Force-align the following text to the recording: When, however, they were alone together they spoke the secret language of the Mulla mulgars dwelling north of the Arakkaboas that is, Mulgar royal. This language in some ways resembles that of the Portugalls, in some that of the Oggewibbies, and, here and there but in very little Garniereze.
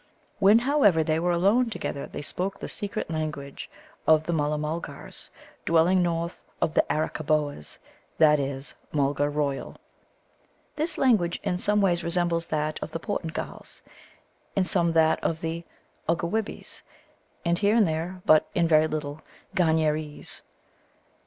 When, 0.39 0.57
however, 0.57 1.03
they 1.03 1.19
were 1.19 1.29
alone 1.29 1.69
together 1.69 2.07
they 2.07 2.23
spoke 2.23 2.57
the 2.57 2.67
secret 2.67 3.11
language 3.11 3.69
of 4.07 4.23
the 4.23 4.33
Mulla 4.33 4.57
mulgars 4.57 5.29
dwelling 5.63 6.01
north 6.01 6.41
of 6.59 6.73
the 6.73 6.83
Arakkaboas 6.91 7.77
that 8.17 8.39
is, 8.39 8.73
Mulgar 8.91 9.29
royal. 9.29 9.75
This 10.75 10.97
language 10.97 11.39
in 11.43 11.59
some 11.59 11.81
ways 11.81 12.03
resembles 12.03 12.47
that 12.47 12.79
of 12.81 12.93
the 12.93 12.99
Portugalls, 12.99 13.83
in 14.55 14.63
some 14.63 14.93
that 14.93 15.23
of 15.23 15.41
the 15.41 15.65
Oggewibbies, 16.09 16.81
and, 17.45 17.59
here 17.59 17.75
and 17.75 17.87
there 17.87 18.23
but 18.25 18.47
in 18.55 18.67
very 18.67 18.87
little 18.87 19.21
Garniereze. 19.55 20.41